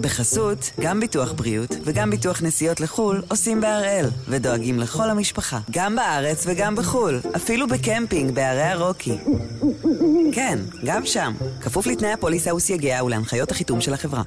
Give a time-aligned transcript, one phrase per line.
[0.00, 6.46] בחסות, גם ביטוח בריאות וגם ביטוח נסיעות לחו"ל עושים בהראל, ודואגים לכל המשפחה, גם בארץ
[6.46, 9.18] וגם בחו"ל, אפילו בקמפינג בערי הרוקי.
[10.32, 14.22] כן, גם שם, כפוף לתנאי הפוליסה וסייגיה ולהנחיות החיתום של החברה.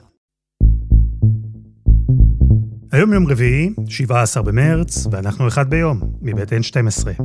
[2.91, 7.23] היום יום רביעי, 17 במרץ, ואנחנו אחד ביום, מבית N12.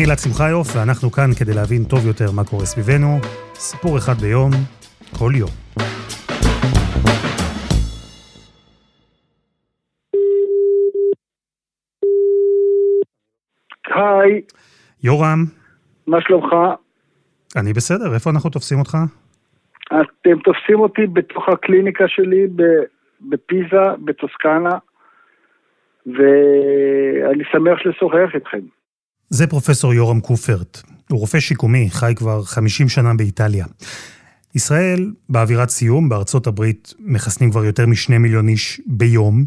[0.00, 3.18] אני אלעד שמחיוף, ואנחנו כאן כדי להבין טוב יותר מה קורה סביבנו.
[3.54, 4.50] סיפור אחד ביום,
[5.18, 5.50] כל יום.
[13.94, 14.42] היי,
[15.04, 15.44] יורם,
[16.06, 16.54] מה שלומך?
[17.56, 18.96] אני בסדר, איפה אנחנו תופסים אותך?
[19.86, 22.46] אתם תופסים אותי בתוך הקליניקה שלי
[23.20, 24.78] בפיזה, בטוסקנה,
[26.06, 28.79] ואני שמח לשוחח איתכם.
[29.30, 30.82] זה פרופסור יורם קופרט.
[31.10, 33.66] הוא רופא שיקומי, חי כבר 50 שנה באיטליה.
[34.54, 39.44] ישראל, באווירת סיום, בארצות הברית מחסנים כבר יותר משני מיליון איש ביום.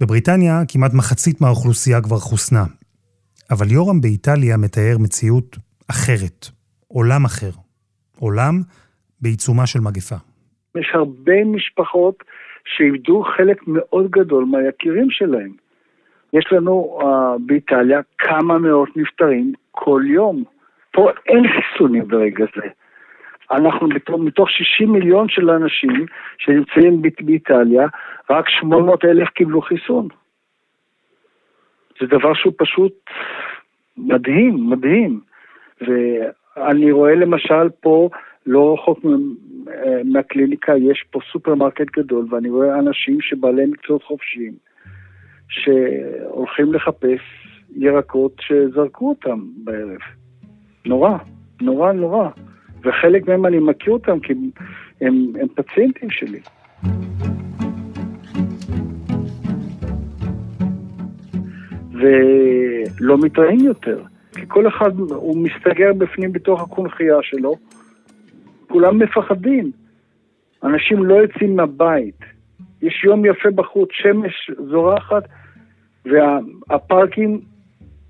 [0.00, 2.64] בבריטניה כמעט מחצית מהאוכלוסייה כבר חוסנה.
[3.50, 5.56] אבל יורם באיטליה מתאר מציאות
[5.90, 6.48] אחרת,
[6.88, 7.50] עולם אחר.
[8.18, 8.54] עולם
[9.20, 10.16] בעיצומה של מגפה.
[10.78, 12.24] יש הרבה משפחות
[12.64, 15.52] שאיבדו חלק מאוד גדול מהיקירים שלהם.
[16.32, 17.04] יש לנו uh,
[17.46, 20.44] באיטליה כמה מאות נפטרים כל יום.
[20.92, 22.68] פה אין חיסונים ברגע זה.
[23.50, 26.06] אנחנו מתוך, מתוך 60 מיליון של אנשים
[26.38, 27.86] שנמצאים באיטליה,
[28.30, 30.08] רק 800 אלף קיבלו חיסון.
[32.00, 32.92] זה דבר שהוא פשוט
[33.96, 35.20] מדהים, מדהים.
[35.80, 38.08] ואני רואה למשל פה,
[38.46, 44.52] לא רחוק אה, מהקליניקה, יש פה סופרמרקט גדול, ואני רואה אנשים שבעלי מקצועות חופשיים,
[45.50, 47.20] שהולכים לחפש
[47.76, 49.98] ירקות שזרקו אותם בערב.
[50.86, 51.16] נורא,
[51.60, 52.28] נורא נורא.
[52.84, 54.50] וחלק מהם אני מכיר אותם כי הם,
[55.00, 56.40] הם, הם פציינטים שלי.
[61.92, 64.02] ולא מתראים יותר.
[64.34, 67.54] כי כל אחד הוא מסתגר בפנים בתוך הקונכייה שלו,
[68.68, 69.70] כולם מפחדים.
[70.62, 72.20] אנשים לא יוצאים מהבית.
[72.82, 75.22] יש יום יפה בחוץ, שמש זורחת,
[76.04, 77.40] והפארקים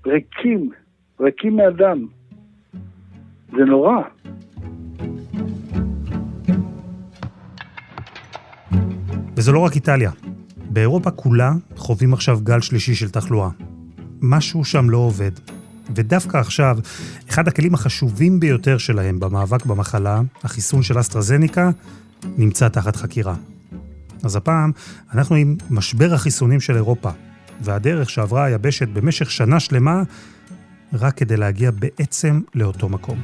[0.05, 0.71] ריקים,
[1.19, 2.05] ריקים מאדם.
[3.51, 4.01] זה נורא.
[9.37, 10.11] וזה לא רק איטליה.
[10.69, 13.49] באירופה כולה חווים עכשיו גל שלישי של תחלואה.
[14.21, 15.31] משהו שם לא עובד.
[15.95, 16.77] ודווקא עכשיו,
[17.29, 21.69] אחד הכלים החשובים ביותר שלהם במאבק במחלה, החיסון של אסטרזניקה,
[22.37, 23.35] נמצא תחת חקירה.
[24.23, 24.71] אז הפעם
[25.13, 27.09] אנחנו עם משבר החיסונים של אירופה,
[27.63, 30.03] והדרך שעברה היבשת במשך שנה שלמה,
[30.93, 33.21] רק כדי להגיע בעצם לאותו מקום.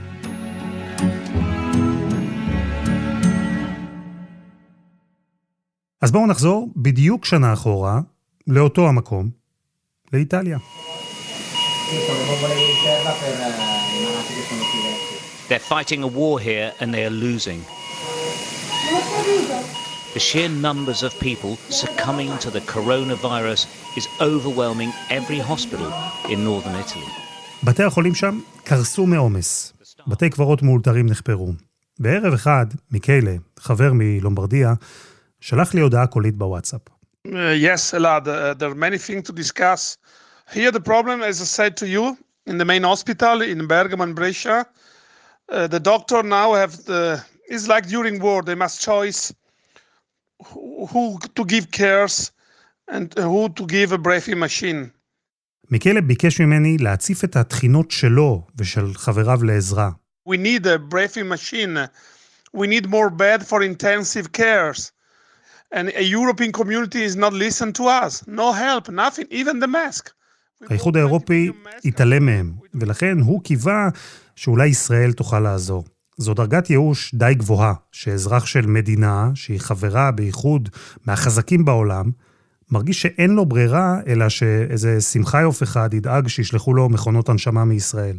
[6.02, 8.00] אז בואו נחזור בדיוק שנה אחורה,
[8.48, 9.30] לאותו המקום,
[10.14, 10.58] לאיטליה.
[15.50, 17.62] They're fighting a war here and they are losing.
[20.14, 23.62] The sheer numbers of people succumbing to the coronavirus
[24.00, 25.92] is overwhelming every hospital
[26.30, 27.12] in northern Italy.
[27.64, 29.74] בתי החולים שם קרסו מעומס.
[30.08, 31.54] בתי קברות מאולתרים נחפרו.
[32.00, 34.74] בערב אחד, מיקיילה, חבר מלומברדיה,
[35.42, 36.82] שלח לי הודעה קולית בוואטסאפ.
[37.28, 37.30] Uh,
[37.60, 39.98] yes, Elad, uh, there are many things to discuss.
[40.54, 44.16] Here, the problem, as I said to you, in the main hospital in Bergamo and
[44.16, 44.66] Brescia,
[45.52, 47.22] uh, the doctor now have the.
[47.50, 49.34] It's like during war, they must choice
[50.44, 52.32] who, who to give cares
[52.88, 54.90] and who to give a breathing machine.
[55.72, 59.92] מיקיילה ביקש ממני להציף את התחינות שלו ושל חבריו לעזרה.
[60.30, 61.78] We need a breathing machine.
[62.54, 64.92] We need more bed for intensive cares.
[65.72, 68.26] And a European community is not listened to us.
[68.28, 70.10] No help, nothing, even the mask.
[70.70, 71.52] האיחוד האירופי
[71.86, 73.90] התעלם מהם, ולכן הוא קיווה
[74.36, 75.84] שאולי ישראל תוכל לעזור.
[76.18, 80.70] זו דרגת ייאוש די גבוהה, שאזרח של מדינה, שהיא חברה באיחוד
[81.06, 82.12] מהחזקים בעולם,
[82.72, 88.18] מרגיש שאין לו ברירה, אלא שאיזה שמחיוף אחד ידאג שישלחו לו מכונות הנשמה מישראל.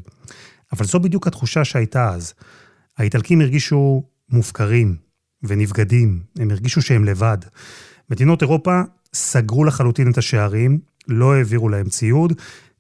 [0.73, 2.35] אבל זו בדיוק התחושה שהייתה אז.
[2.99, 4.97] האיטלקים הרגישו מופקרים
[5.43, 7.39] ונבגדים, הם הרגישו שהם לבד.
[8.11, 8.81] מדינות אירופה
[9.15, 10.79] סגרו לחלוטין את השערים,
[11.09, 12.33] לא העבירו להם ציוד.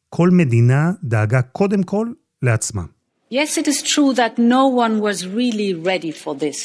[0.09, 2.07] כל מדינה דאגה קודם כל
[2.43, 2.83] לעצמה.
[3.30, 6.60] Yes, it is true that no one was really ready for this.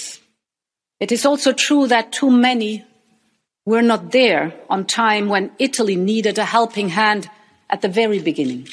[1.00, 2.85] It is also true that too many
[3.70, 4.44] were not there
[4.75, 7.23] on time when Italy needed a helping hand
[7.70, 8.67] at the very beginning.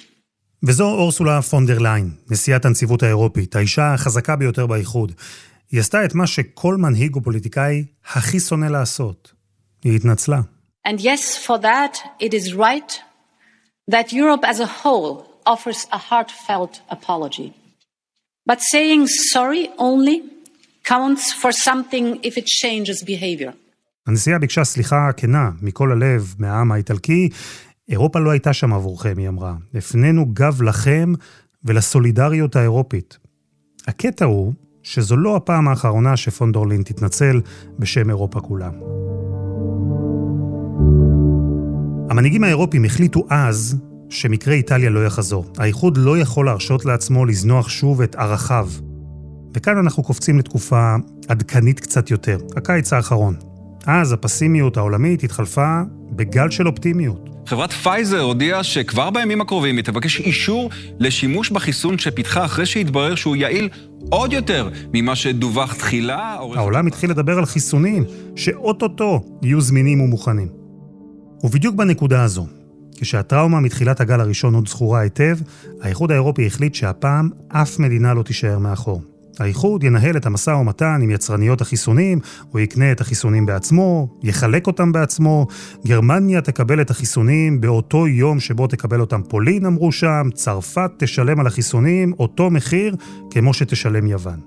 [0.64, 5.12] וזו אורסולה פון דר ליין, נשיאת הנציבות האירופית, האישה החזקה ביותר באיחוד.
[5.72, 9.34] היא עשתה את מה שכל מנהיג ופוליטיקאי הכי שונא לעשות.
[9.84, 10.40] היא התנצלה.
[10.88, 13.02] And yes, for that, it is right
[13.88, 17.54] that Europe as a whole offers a heartfelt apology.
[18.51, 20.17] But saying sorry only
[20.93, 23.53] counts for something if it changes behavior.
[24.07, 27.29] הנשיאה ביקשה סליחה כנה מכל הלב מהעם האיטלקי.
[27.89, 29.55] אירופה לא הייתה שם עבורכם, היא אמרה.
[29.75, 31.13] הפנינו גב לכם
[31.65, 33.19] ולסולידריות האירופית.
[33.87, 34.53] הקטע הוא
[34.83, 37.41] שזו לא הפעם האחרונה שפונדורלין תתנצל
[37.79, 38.71] בשם אירופה כולה.
[42.11, 43.77] המנהיגים האירופים החליטו אז
[44.11, 45.45] שמקרה איטליה לא יחזור.
[45.59, 48.69] האיחוד לא יכול להרשות לעצמו לזנוח שוב את ערכיו.
[49.55, 50.97] וכאן אנחנו קופצים לתקופה
[51.29, 53.35] עדכנית קצת יותר, הקיץ האחרון.
[53.87, 55.81] אז הפסימיות העולמית התחלפה
[56.11, 57.31] בגל של אופטימיות.
[57.47, 63.37] חברת פייזר הודיעה שכבר בימים הקרובים היא תבקש אישור לשימוש בחיסון שפיתחה אחרי שהתברר שהוא
[63.37, 63.69] יעיל
[64.11, 66.37] עוד יותר ממה שדווח תחילה.
[66.55, 68.05] העולם התחיל לדבר על חיסונים
[68.37, 70.49] שאו-טו-טו יהיו זמינים ומוכנים.
[71.45, 72.47] ובדיוק בנקודה הזו,
[73.01, 75.39] כשהטראומה מתחילת הגל הראשון עוד זכורה היטב,
[75.83, 79.03] האיחוד האירופי החליט שהפעם אף מדינה לא תישאר מאחור.
[79.39, 82.21] האיחוד ינהל את המשא ומתן עם יצרניות החיסונים,
[82.51, 85.47] הוא יקנה את החיסונים בעצמו, יחלק אותם בעצמו,
[85.87, 91.47] גרמניה תקבל את החיסונים באותו יום שבו תקבל אותם פולין, אמרו שם, צרפת תשלם על
[91.47, 92.97] החיסונים אותו מחיר
[93.31, 94.41] כמו שתשלם יוון.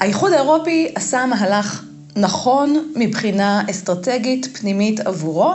[0.00, 1.82] האיחוד האירופי עשה מהלך
[2.16, 5.54] נכון מבחינה אסטרטגית פנימית עבורו,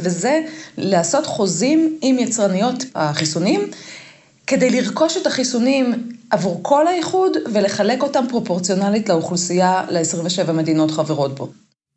[0.00, 0.40] וזה
[0.76, 3.60] לעשות חוזים עם יצרניות החיסונים,
[4.46, 5.94] כדי לרכוש את החיסונים
[6.30, 11.48] עבור כל האיחוד ולחלק אותם פרופורציונלית לאוכלוסייה ל-27 מדינות חברות בו.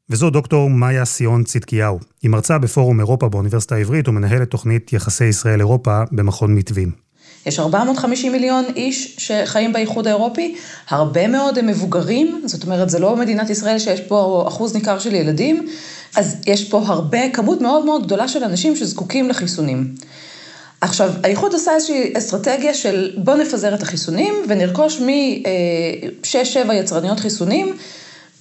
[0.09, 1.99] וזו דוקטור מאיה סיון צדקיהו.
[2.21, 6.91] היא מרצה בפורום אירופה באוניברסיטה העברית ומנהלת תוכנית יחסי ישראל-אירופה במכון מתווים.
[7.45, 10.55] יש 450 מיליון איש שחיים באיחוד האירופי,
[10.89, 15.15] הרבה מאוד הם מבוגרים, זאת אומרת, זה לא מדינת ישראל שיש פה אחוז ניכר של
[15.15, 15.67] ילדים,
[16.15, 19.95] אז יש פה הרבה, כמות מאוד מאוד גדולה של אנשים שזקוקים לחיסונים.
[20.81, 27.77] עכשיו, האיחוד עשה איזושהי אסטרטגיה של בוא נפזר את החיסונים ונרכוש מ-6-7 יצרניות חיסונים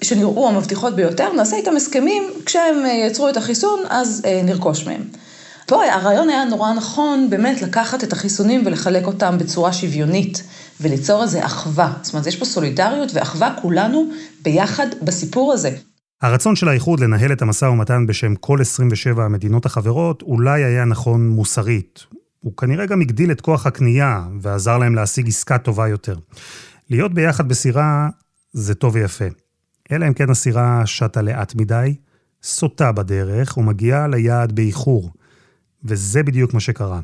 [0.03, 2.77] שנראו המבטיחות ביותר, נעשה איתם הסכמים, כשהם
[3.07, 5.05] יצרו את החיסון אז נרכוש מהם.
[5.67, 10.43] פה הרעיון היה נורא נכון באמת לקחת את החיסונים ולחלק אותם בצורה שוויונית
[10.81, 11.93] וליצור איזה אחווה.
[12.03, 14.07] זאת אומרת, יש פה סולידריות ואחווה כולנו
[14.43, 15.71] ביחד בסיפור הזה.
[16.23, 21.29] הרצון של האיחוד לנהל את המשא ומתן בשם כל 27 המדינות החברות אולי היה נכון
[21.29, 22.05] מוסרית.
[22.41, 26.17] הוא כנראה גם הגדיל את כוח הקנייה ועזר להם להשיג עסקה טובה יותר.
[26.91, 28.09] להיות ביחד בסירה
[28.53, 29.25] זה טוב ויפה.
[29.93, 31.95] אלא אם כן הסירה שטה לאט מדי,
[32.43, 35.11] סוטה בדרך ומגיעה ליעד באיחור.
[35.85, 37.01] וזה בדיוק מה שקרה.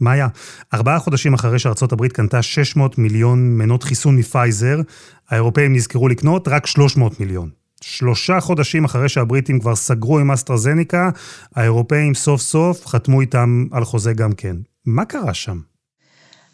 [0.00, 0.28] מאיה,
[0.74, 4.80] ארבעה חודשים אחרי שארצות הברית קנתה 600 מיליון מנות חיסון מפייזר,
[5.28, 7.63] האירופאים נזכרו לקנות רק 300 מיליון.
[7.86, 11.10] שלושה חודשים אחרי שהבריטים כבר סגרו עם אסטרזניקה,
[11.56, 14.56] האירופאים סוף סוף חתמו איתם על חוזה גם כן.
[14.86, 15.58] מה קרה שם?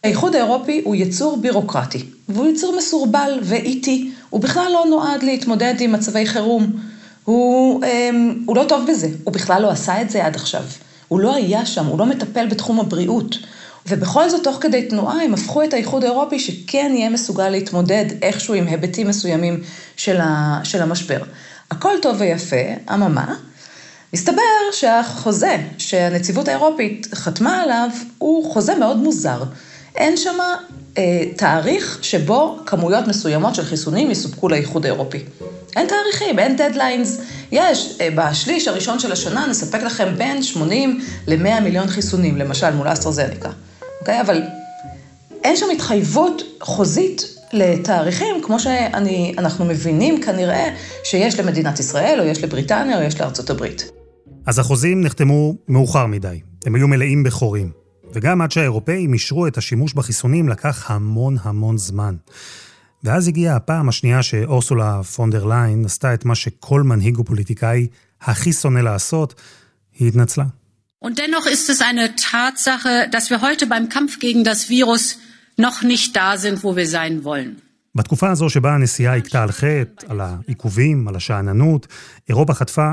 [0.05, 5.93] האיחוד האירופי הוא יצור בירוקרטי, והוא יצור מסורבל ואיטי, הוא בכלל לא נועד להתמודד עם
[5.93, 6.73] מצבי חירום.
[7.25, 10.63] הוא, אמ, הוא לא טוב בזה, הוא בכלל לא עשה את זה עד עכשיו.
[11.09, 13.37] הוא לא היה שם, הוא לא מטפל בתחום הבריאות.
[13.87, 18.55] ובכל זאת, תוך כדי תנועה, הם הפכו את האיחוד האירופי שכן יהיה מסוגל להתמודד איכשהו
[18.55, 19.61] עם היבטים מסוימים
[19.97, 21.23] של, ה, של המשבר.
[21.71, 22.57] הכל טוב ויפה,
[22.95, 23.35] אממה,
[24.13, 29.43] מסתבר שהחוזה שהנציבות האירופית חתמה עליו הוא חוזה מאוד מוזר.
[29.97, 30.39] אין שם
[30.99, 35.19] אה, תאריך שבו כמויות מסוימות של חיסונים יסופקו לאיחוד האירופי.
[35.77, 37.21] אין תאריכים, אין דדליינס.
[37.53, 42.93] יש, אה, בשליש הראשון של השנה נספק לכם בין 80 ל-100 מיליון חיסונים, למשל מול
[42.93, 43.51] אסטרזניקה.
[44.01, 44.21] אוקיי?
[44.21, 44.43] אבל
[45.45, 52.99] אין שם התחייבות חוזית לתאריכים, כמו שאנחנו מבינים כנראה שיש למדינת ישראל, או יש לבריטניה,
[52.99, 53.91] או יש לארצות הברית.
[54.47, 56.41] אז החוזים נחתמו מאוחר מדי.
[56.67, 57.71] הם היו מלאים בחורים.
[58.13, 62.15] וגם עד שהאירופאים אישרו את השימוש בחיסונים לקח המון המון זמן.
[63.05, 67.87] ואז הגיעה הפעם השנייה שאורסולה פונדר ליין עשתה את מה שכל מנהיג ופוליטיקאי
[68.23, 69.35] הכי שונא לעשות,
[69.99, 70.45] היא התנצלה.
[71.07, 75.19] Und dennoch ist es eine Tatsache, dass wir heute beim Kampf gegen das Virus
[75.57, 77.57] noch nicht da sind, wo wir sein wollen.
[77.95, 81.87] בתקופה הזו שבה הנסיעה הכתה על חטא, על העיכובים, על השאננות,
[82.29, 82.93] אירופה חטפה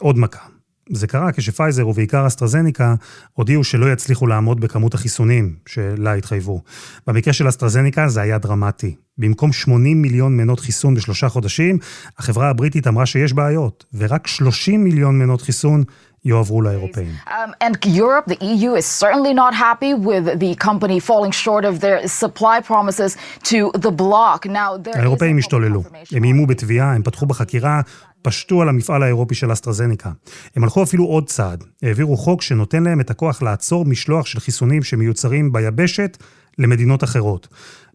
[0.00, 0.46] עוד מכה.
[0.92, 2.94] זה קרה כשפייזר ובעיקר אסטרזניקה
[3.32, 6.62] הודיעו שלא יצליחו לעמוד בכמות החיסונים שלה התחייבו.
[7.06, 8.94] במקרה של אסטרזניקה זה היה דרמטי.
[9.18, 11.78] במקום 80 מיליון מנות חיסון בשלושה חודשים,
[12.18, 15.84] החברה הבריטית אמרה שיש בעיות, ורק 30 מיליון מנות חיסון
[16.24, 17.12] יועברו לאירופאים.
[17.26, 17.30] Um,
[17.64, 22.08] and Europe, the EU, is certainly not happy with the company falling short of their
[22.08, 23.16] supply promises
[23.50, 24.46] to the bloc.
[24.46, 25.82] Now, there האירופאים השתוללו.
[26.12, 27.80] הם איימו בתביעה, הם פתחו בחקירה,
[28.22, 30.10] פשטו על המפעל האירופי של אסטרזניקה.
[30.56, 34.82] הם הלכו אפילו עוד צעד, העבירו חוק שנותן להם את הכוח לעצור משלוח של חיסונים
[34.82, 36.16] שמיוצרים ביבשת
[36.58, 37.48] למדינות אחרות.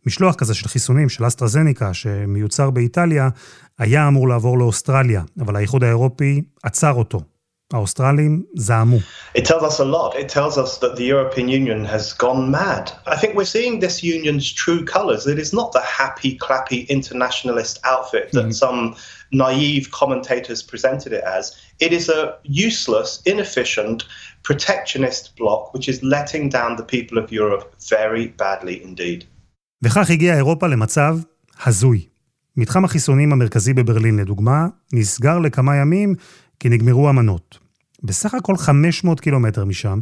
[0.05, 3.29] משלוח כזה של חיסונים של אסטרזניקה שמיוצר באיטליה,
[3.79, 7.21] היה אמור לעבור לאוסטרליה, אבל האיחוד האירופי עצר אותו.
[7.73, 8.97] האוסטרלים זעמו.
[9.35, 10.15] It tells us a lot.
[10.15, 12.91] It tells us that the European Union has gone mad.
[13.07, 15.21] I think we're seeing this union's true colours.
[15.33, 18.63] It is not the happy, clappy internationalist outfit that mm-hmm.
[18.63, 18.79] some
[19.31, 21.43] naive commentators presented it as.
[21.85, 22.21] It is a
[22.67, 23.99] useless, inefficient,
[24.49, 29.25] protectionist bloc which is letting down the people of Europe very badly indeed.
[29.83, 31.17] וכך הגיעה אירופה למצב
[31.65, 32.05] הזוי.
[32.57, 36.15] מתחם החיסונים המרכזי בברלין, לדוגמה, נסגר לכמה ימים
[36.59, 37.59] כי נגמרו המנות.
[38.03, 39.99] בסך הכל 500 קילומטר משם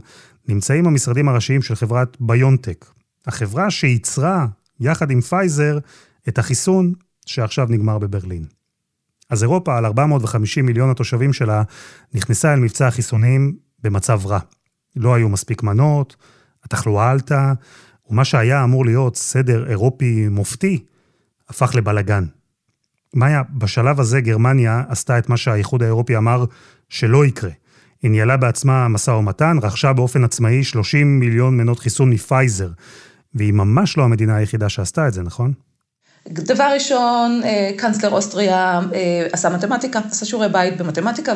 [0.48, 2.86] נמצאים המשרדים הראשיים של חברת ביונטק,
[3.28, 4.48] החברה שייצרה,
[4.80, 5.78] יחד עם פייזר,
[6.28, 6.94] את החיסון
[7.26, 8.46] שעכשיו נגמר בברלין.
[9.30, 11.64] אז אירופה, על 450 מיליון התושבים שלה,
[12.14, 14.40] נכנסה אל מבצע החיסונים במצב רע.
[14.96, 16.16] לא היו מספיק מנות,
[16.64, 17.54] התחלואה עלתה,
[18.10, 20.86] ומה שהיה אמור להיות סדר אירופי מופתי,
[21.50, 22.26] הפך לבלגן.
[23.14, 26.46] מאיה, בשלב הזה גרמניה עשתה את מה שהאיחוד האירופי אמר
[26.90, 27.52] שלא יקרה.
[28.04, 32.70] היא ניהלה בעצמה משא ומתן, רכשה באופן עצמאי 30 מיליון מנות חיסון מפייזר,
[33.36, 35.54] והיא ממש לא המדינה היחידה שעשתה את זה, נכון?
[36.28, 41.34] דבר ראשון, אה, קאנצלר אוסטריה אה, עשה מתמטיקה, עשה שיעורי בית במתמטיקה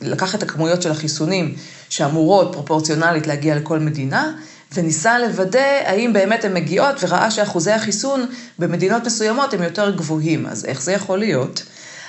[0.00, 1.54] ולקח את הכמויות של החיסונים
[1.88, 4.32] שאמורות פרופורציונלית להגיע לכל מדינה,
[4.74, 8.26] וניסה לוודא האם באמת הן מגיעות, וראה שאחוזי החיסון
[8.58, 11.62] במדינות מסוימות הם יותר גבוהים, אז איך זה יכול להיות?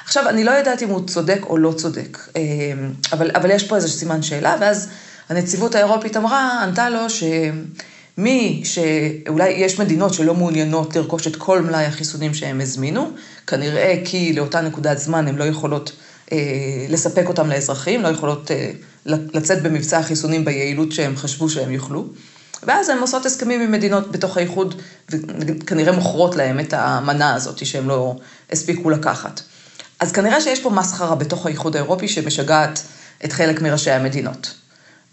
[0.05, 2.41] עכשיו, אני לא יודעת אם הוא צודק או לא צודק, אה,
[3.13, 4.89] אבל, אבל יש פה איזה סימן שאלה, ואז
[5.29, 11.86] הנציבות האירופית אמרה, ענתה לו שמי שאולי יש מדינות שלא מעוניינות לרכוש את כל מלאי
[11.86, 13.12] החיסונים שהם הזמינו,
[13.48, 15.91] כנראה כי לאותה נקודת זמן הן לא יכולות
[16.32, 16.38] אה,
[16.89, 18.72] לספק אותם לאזרחים, לא יכולות אה,
[19.05, 22.05] לצאת במבצע החיסונים ביעילות שהם חשבו שהם יוכלו.
[22.67, 27.89] ואז הן עושות הסכמים עם מדינות בתוך האיחוד, וכנראה מוכרות להם את המנה הזאת שהם
[27.89, 28.15] לא
[28.51, 29.41] הספיקו לקחת.
[30.00, 32.84] אז כנראה שיש פה מסחרה בתוך האיחוד האירופי שמשגעת
[33.25, 34.53] את חלק מראשי המדינות,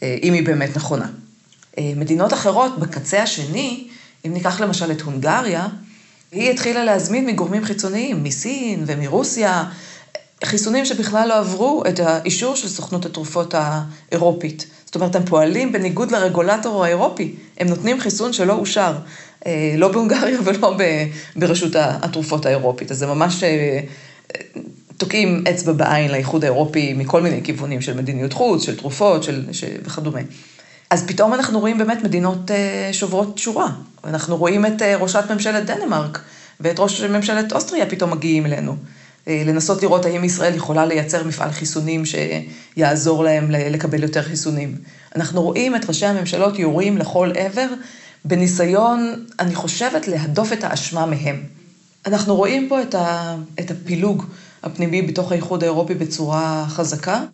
[0.02, 1.07] אה, אם היא באמת נכונה.
[1.78, 3.88] אה, מדינות אחרות, בקצה השני,
[4.26, 5.66] אם ניקח למשל את הונגריה,
[6.33, 9.64] היא התחילה להזמין מגורמים חיצוניים, מסין ומרוסיה,
[10.45, 14.66] חיסונים שבכלל לא עברו את האישור של סוכנות התרופות האירופית.
[14.90, 18.92] זאת אומרת, הם פועלים בניגוד לרגולטור האירופי, הם נותנים חיסון שלא אושר,
[19.47, 20.76] אה, לא בהונגריה ולא
[21.37, 22.90] ברשות התרופות האירופית.
[22.90, 23.80] אז זה ממש אה,
[24.97, 29.64] תוקעים אצבע בעין לאיחוד האירופי מכל מיני כיוונים של מדיניות חוץ, של תרופות של, ש...
[29.85, 30.20] וכדומה.
[30.90, 33.68] אז פתאום אנחנו רואים באמת מדינות אה, שוברות שורה.
[34.04, 36.20] אנחנו רואים את ראשת ממשלת דנמרק
[36.61, 38.76] ואת ראש ממשלת אוסטריה פתאום מגיעים אלינו.
[39.30, 44.75] אה, לנסות לראות האם ישראל יכולה לייצר מפעל חיסונים שיעזור להם לקבל יותר חיסונים.
[45.16, 47.66] אנחנו רואים את ראשי הממשלות יורים לכל עבר
[48.25, 51.42] בניסיון, אני חושבת, להדוף את האשמה מהם.
[52.06, 54.25] אנחנו רואים פה את, ה, את הפילוג
[54.62, 57.25] הפנימי בתוך האיחוד האירופי בצורה חזקה.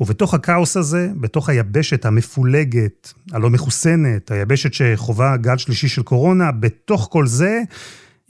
[0.00, 7.08] ובתוך הכאוס הזה, בתוך היבשת המפולגת, הלא מחוסנת, היבשת שחווה גל שלישי של קורונה, בתוך
[7.10, 7.62] כל זה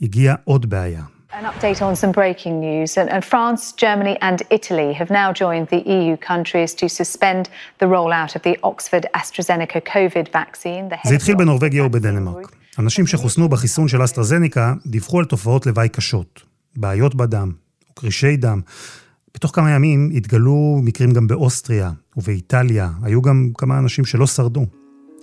[0.01, 1.18] הגיעה עוד בעיה.
[1.31, 2.97] An update on some breaking news.
[2.97, 7.85] And, and, France, Germany, and Italy have now joined the EU countries to suspend the
[7.85, 10.89] rollout of the Oxford AstraZeneca COVID vaccine.
[11.05, 12.55] זה התחיל בנורבגיה ובדנמרק.
[12.79, 16.41] אנשים שחוסנו בחיסון של אסטרזניקה דיווחו על תופעות לוואי קשות,
[16.75, 17.51] בעיות בדם,
[17.91, 18.61] וקרישי דם.
[19.35, 22.89] בתוך כמה ימים התגלו מקרים גם באוסטריה ובאיטליה.
[23.03, 24.65] היו גם כמה אנשים שלא שרדו.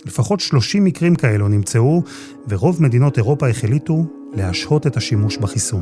[0.05, 2.03] לפחות 30 מקרים כאלו נמצאו,
[2.49, 5.81] ורוב מדינות אירופה החליטו להשהות את השימוש בחיסון.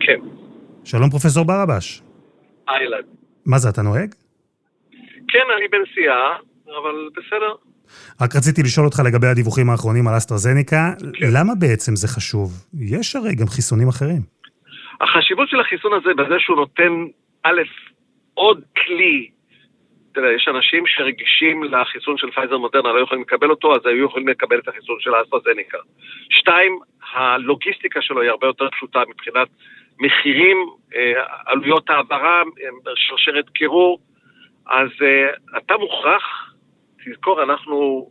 [0.00, 0.20] כן.
[0.84, 2.02] שלום פרופסור ברבש.
[2.68, 3.04] היי אלעד.
[3.46, 4.14] מה זה, אתה נוהג?
[5.28, 7.65] כן, אני בנסיעה, אבל בסדר.
[8.20, 11.26] רק רציתי לשאול אותך לגבי הדיווחים האחרונים על אסטרזניקה, כן.
[11.36, 12.48] למה בעצם זה חשוב?
[12.80, 14.22] יש הרי גם חיסונים אחרים.
[15.00, 16.92] החשיבות של החיסון הזה בזה שהוא נותן,
[17.44, 17.62] א',
[18.34, 19.30] עוד כלי,
[20.14, 24.28] תראה, יש אנשים שרגישים לחיסון של פייזר מודרנה, לא יכולים לקבל אותו, אז היו יכולים
[24.28, 25.78] לקבל את החיסון של האסטרזניקה.
[26.30, 26.78] שתיים,
[27.14, 29.48] הלוגיסטיקה שלו היא הרבה יותר פשוטה מבחינת
[29.98, 30.56] מחירים,
[30.96, 33.98] אה, עלויות העברה, אה, שרשרת קירור,
[34.66, 36.54] אז uh, אתה מוכרח
[37.08, 38.08] תזכור, אנחנו,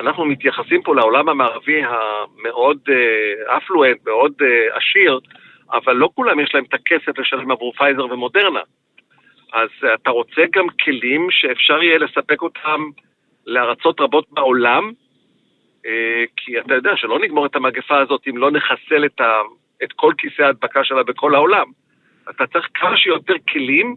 [0.00, 2.78] אנחנו מתייחסים פה לעולם המערבי המאוד
[3.56, 5.20] אפלואנט, uh, מאוד uh, עשיר,
[5.72, 8.60] אבל לא כולם יש להם את הכסף לשלם עבור פייזר ומודרנה.
[9.52, 12.80] אז אתה רוצה גם כלים שאפשר יהיה לספק אותם
[13.46, 14.90] לארצות רבות בעולם,
[15.82, 15.88] uh,
[16.36, 19.32] כי אתה יודע שלא נגמור את המגפה הזאת אם לא נחסל את, ה,
[19.82, 21.66] את כל כיסא ההדבקה שלה בכל העולם.
[22.30, 23.96] אתה צריך כמה שיותר כלים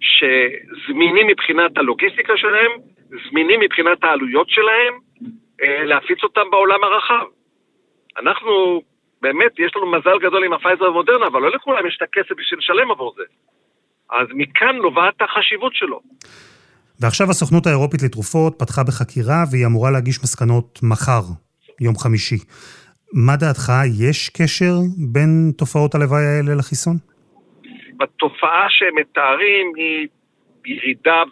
[0.00, 2.70] שזמינים מבחינת הלוגיסטיקה שלהם,
[3.28, 4.94] זמינים מבחינת העלויות שלהם,
[5.62, 7.26] אה, להפיץ אותם בעולם הרחב.
[8.18, 8.82] אנחנו,
[9.22, 12.58] באמת, יש לנו מזל גדול עם הפייזר ומודרנה, אבל לא לכולם יש את הכסף בשביל
[12.58, 13.22] לשלם עבור זה.
[14.10, 16.00] אז מכאן נובעת החשיבות שלו.
[17.00, 21.22] ועכשיו הסוכנות האירופית לתרופות פתחה בחקירה והיא אמורה להגיש מסקנות מחר,
[21.80, 22.38] יום חמישי.
[23.12, 23.72] מה דעתך,
[24.06, 24.74] יש קשר
[25.12, 26.96] בין תופעות הלוואי האלה לחיסון?
[27.96, 30.08] בתופעה שהם מתארים היא
[30.66, 31.22] ירידה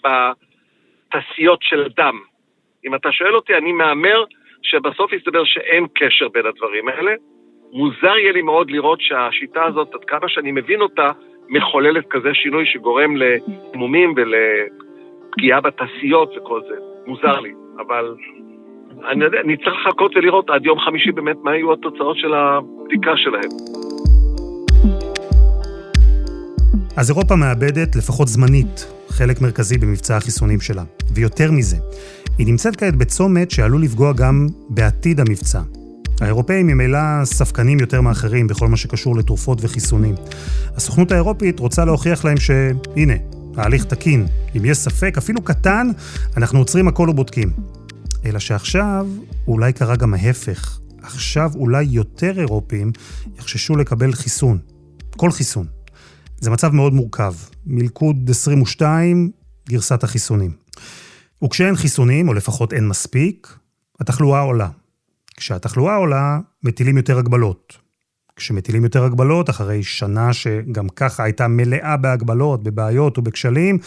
[1.09, 2.19] בתעשיות של דם.
[2.87, 4.25] אם אתה שואל אותי, אני מהמר
[4.63, 7.13] שבסוף יסתבר שאין קשר בין הדברים האלה.
[7.73, 11.11] מוזר יהיה לי מאוד לראות שהשיטה הזאת, עד כמה שאני מבין אותה,
[11.49, 16.75] מחוללת כזה שינוי שגורם למומים ולפגיעה בתעשיות וכל זה.
[17.07, 17.53] מוזר לי,
[17.87, 18.15] אבל
[19.11, 23.51] אני יודע, נצטרך לחכות ולראות עד יום חמישי באמת מה יהיו התוצאות של הבדיקה שלהם.
[26.99, 30.85] אז אירופה מאבדת, לפחות זמנית, חלק מרכזי במבצע החיסונים שלה.
[31.15, 31.77] ויותר מזה,
[32.39, 35.61] היא נמצאת כעת בצומת שעלול לפגוע גם בעתיד המבצע.
[36.21, 40.15] האירופאים ממילא ספקנים יותר מאחרים בכל מה שקשור לתרופות וחיסונים.
[40.77, 43.15] הסוכנות האירופית רוצה להוכיח להם שהנה,
[43.57, 44.27] ההליך תקין.
[44.57, 45.89] אם יש ספק, אפילו קטן,
[46.37, 47.53] אנחנו עוצרים הכל ובודקים.
[48.25, 49.07] אלא שעכשיו
[49.49, 50.79] אולי קרה גם ההפך.
[51.03, 52.93] עכשיו אולי יותר אירופים
[53.39, 54.59] יחששו לקבל חיסון.
[55.17, 55.67] כל חיסון.
[56.41, 57.35] זה מצב מאוד מורכב.
[57.67, 59.31] מלכוד 22,
[59.69, 60.51] גרסת החיסונים.
[61.45, 63.59] וכשאין חיסונים, או לפחות אין מספיק,
[64.01, 64.69] התחלואה עולה.
[65.37, 67.79] כשהתחלואה עולה, מטילים יותר הגבלות.
[68.37, 73.79] כשמטילים יותר הגבלות, אחרי שנה שגם ככה הייתה מלאה בהגבלות, בבעיות ובכשלים,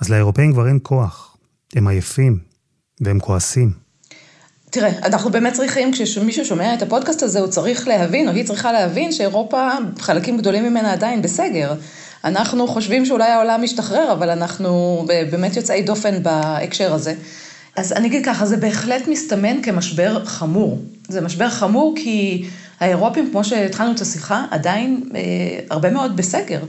[0.00, 1.36] אז לאירופאים כבר אין כוח.
[1.74, 2.38] הם עייפים,
[3.00, 3.72] והם כועסים.
[4.72, 8.72] תראה, אנחנו באמת צריכים, כשמישהו שומע את הפודקאסט הזה, הוא צריך להבין, או היא צריכה
[8.72, 11.74] להבין, שאירופה, חלקים גדולים ממנה עדיין בסגר.
[12.24, 17.14] אנחנו חושבים שאולי העולם משתחרר, אבל אנחנו באמת יוצאי דופן בהקשר הזה.
[17.76, 20.82] אז אני אגיד ככה, זה בהחלט מסתמן כמשבר חמור.
[21.08, 22.44] זה משבר חמור כי
[22.80, 25.20] האירופים, כמו שהתחלנו את השיחה, עדיין אה,
[25.70, 26.60] הרבה מאוד בסגר.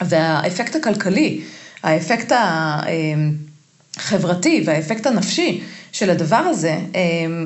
[0.00, 1.40] והאפקט הכלכלי,
[1.82, 2.32] האפקט
[3.96, 7.00] החברתי והאפקט הנפשי של הדבר הזה אה,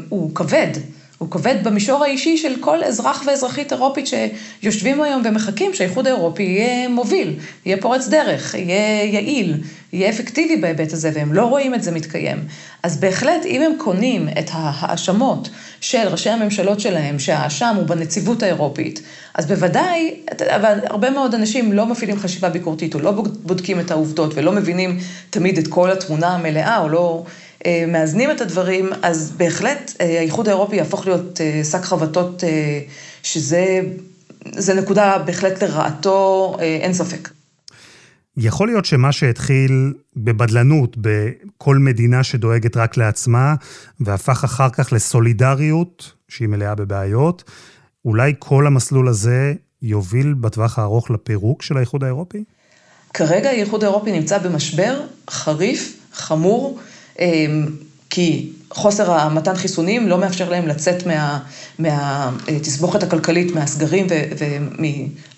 [0.08, 0.70] הוא כבד.
[1.18, 6.88] הוא כבד במישור האישי של כל אזרח ואזרחית אירופית שיושבים היום ומחכים שהאיחוד האירופי יהיה
[6.88, 7.34] מוביל,
[7.66, 9.54] יהיה פורץ דרך, יהיה יעיל,
[9.92, 12.38] יהיה אפקטיבי בהיבט הזה, והם לא רואים את זה מתקיים.
[12.82, 15.48] אז בהחלט, אם הם קונים את ההאשמות
[15.80, 19.02] של ראשי הממשלות שלהם, שהאשם הוא בנציבות האירופית,
[19.34, 20.14] אז בוודאי,
[20.46, 24.98] אבל הרבה מאוד אנשים לא מפעילים חשיבה ביקורתית, או לא בודקים את העובדות, ולא מבינים
[25.30, 27.24] תמיד את כל התמונה המלאה, או לא...
[27.66, 32.44] אה, מאזנים את הדברים, אז בהחלט אה, האיחוד האירופי יהפוך להיות אה, שק חבטות,
[33.22, 37.28] שזה נקודה בהחלט לרעתו, אין ספק.
[38.36, 43.54] יכול להיות שמה שהתחיל בבדלנות בכל מדינה שדואגת רק לעצמה,
[44.00, 47.44] והפך אחר כך לסולידריות, שהיא מלאה בבעיות,
[48.04, 52.44] אולי כל המסלול הזה יוביל בטווח הארוך לפירוק של האיחוד האירופי?
[53.14, 56.78] כרגע האיחוד האירופי נמצא במשבר חריף, חמור,
[58.10, 61.40] כי חוסר המתן חיסונים לא מאפשר להם לצאת מה,
[61.78, 64.06] מהתסבוכת הכלכלית, מהסגרים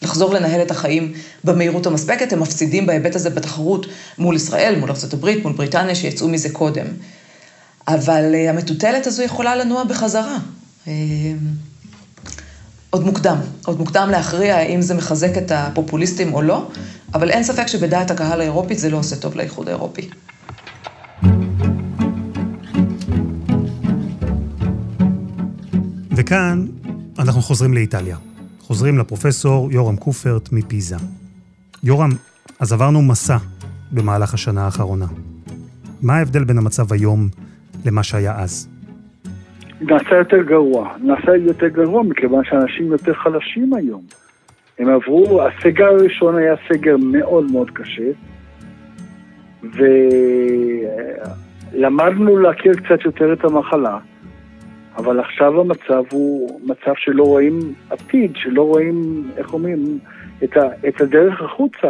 [0.02, 1.12] ולחזור לנהל את החיים
[1.44, 2.32] במהירות המספקת.
[2.32, 3.86] הם מפסידים בהיבט הזה בתחרות
[4.18, 6.86] מול ישראל, מול ארה"ב, מול בריטניה, שיצאו מזה קודם.
[7.88, 10.38] אבל אה, המטוטלת הזו יכולה לנוע בחזרה.
[10.86, 10.92] אמ,
[12.90, 16.68] עוד מוקדם, עוד מוקדם להכריע האם זה מחזק את הפופוליסטים או לא,
[17.14, 20.08] אבל אין ספק שבדעת הקהל האירופית זה לא עושה טוב לאיחוד האירופי.
[26.20, 26.66] וכאן
[27.18, 28.16] אנחנו חוזרים לאיטליה.
[28.58, 30.96] חוזרים לפרופסור יורם קופרט מפיזה.
[31.84, 32.10] יורם,
[32.60, 33.36] אז עברנו מסע
[33.92, 35.06] במהלך השנה האחרונה.
[36.02, 37.28] מה ההבדל בין המצב היום
[37.86, 38.68] למה שהיה אז?
[39.80, 40.88] נעשה יותר גרוע.
[41.02, 44.02] נעשה יותר גרוע מכיוון שאנשים יותר חלשים היום.
[44.78, 48.10] הם עברו, הסגר הראשון היה סגר מאוד מאוד קשה,
[51.72, 53.98] ולמדנו להכיר קצת יותר את המחלה.
[54.96, 57.58] אבל עכשיו המצב הוא מצב שלא רואים
[57.90, 59.98] עתיד, שלא רואים, איך אומרים,
[60.44, 61.88] את, ה, את הדרך החוצה.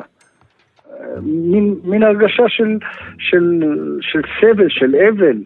[1.22, 2.78] מין, מין הרגשה של,
[3.18, 3.62] של,
[4.00, 5.36] של סבל, של אבל.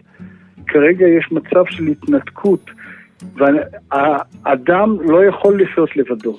[0.67, 2.71] כרגע יש מצב של התנתקות,
[3.35, 6.37] והאדם לא יכול לחיות לבדו.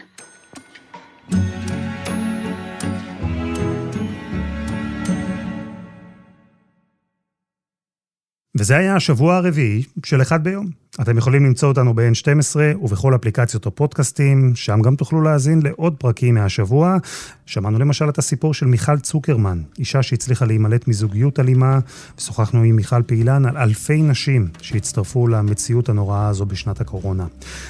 [8.56, 10.70] וזה היה השבוע הרביעי של אחד ביום.
[11.02, 16.98] אתם יכולים למצוא אותנו ב-N12 ובכל אפליקציות הפודקאסטים, שם גם תוכלו להאזין לעוד פרקים מהשבוע.
[17.46, 21.80] שמענו למשל את הסיפור של מיכל צוקרמן, אישה שהצליחה להימלט מזוגיות אלימה,
[22.18, 27.26] ושוחחנו עם מיכל פעילן על אלפי נשים שהצטרפו למציאות הנוראה הזו בשנת הקורונה.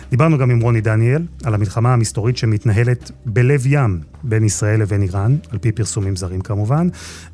[0.10, 5.36] דיברנו גם עם רוני דניאל על המלחמה המסתורית שמתנהלת בלב ים בין ישראל לבין איראן,
[5.52, 6.88] על פי פרסומים זרים כמובן,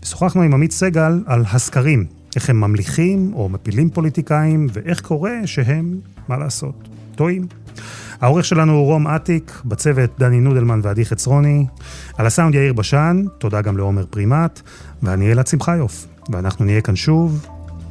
[0.03, 5.99] ושוחחנו עם עמית סגל על הסקרים איך הם ממליכים או מפילים פוליטיקאים, ואיך קורה שהם,
[6.27, 7.47] מה לעשות, טועים.
[8.21, 11.65] העורך שלנו הוא רום אטיק, בצוות דני נודלמן ועדי חצרוני,
[12.17, 14.61] על הסאונד יאיר בשן, תודה גם לעומר פרימט,
[15.03, 17.47] ואני אלעד שמחיוף, ואנחנו נהיה כאן שוב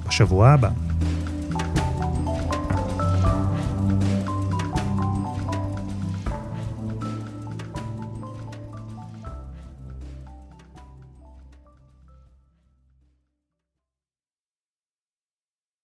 [0.08, 0.70] בשבוע הבא.